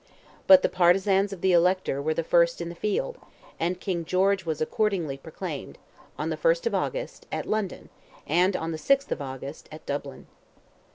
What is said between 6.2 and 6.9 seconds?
the 1st of